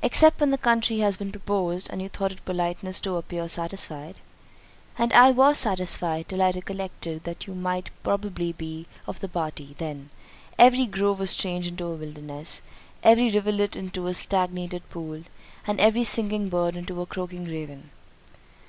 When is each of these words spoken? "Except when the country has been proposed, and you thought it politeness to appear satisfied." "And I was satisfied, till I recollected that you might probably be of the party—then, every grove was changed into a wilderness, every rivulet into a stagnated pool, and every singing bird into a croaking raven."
"Except 0.00 0.38
when 0.38 0.52
the 0.52 0.58
country 0.58 0.98
has 1.00 1.16
been 1.16 1.32
proposed, 1.32 1.90
and 1.90 2.00
you 2.00 2.08
thought 2.08 2.30
it 2.30 2.44
politeness 2.44 3.00
to 3.00 3.16
appear 3.16 3.48
satisfied." 3.48 4.20
"And 4.96 5.12
I 5.12 5.32
was 5.32 5.58
satisfied, 5.58 6.28
till 6.28 6.40
I 6.40 6.52
recollected 6.52 7.24
that 7.24 7.48
you 7.48 7.54
might 7.56 7.90
probably 8.04 8.52
be 8.52 8.86
of 9.08 9.18
the 9.18 9.26
party—then, 9.28 10.10
every 10.56 10.86
grove 10.86 11.18
was 11.18 11.34
changed 11.34 11.66
into 11.66 11.86
a 11.88 11.96
wilderness, 11.96 12.62
every 13.02 13.28
rivulet 13.28 13.74
into 13.74 14.06
a 14.06 14.14
stagnated 14.14 14.88
pool, 14.88 15.24
and 15.66 15.80
every 15.80 16.04
singing 16.04 16.48
bird 16.48 16.76
into 16.76 17.00
a 17.02 17.06
croaking 17.06 17.46
raven." 17.46 17.90